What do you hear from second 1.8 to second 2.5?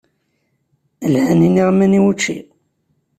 i wučči.